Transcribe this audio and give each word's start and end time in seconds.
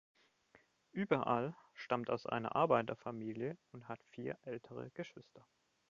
Überall 0.93 1.55
stammt 1.75 2.09
aus 2.09 2.25
einer 2.25 2.55
Arbeiterfamilie 2.55 3.55
und 3.71 3.87
hat 3.87 4.03
vier 4.05 4.35
ältere 4.45 4.89
Geschwister. 4.95 5.47